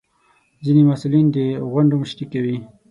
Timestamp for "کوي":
2.33-2.57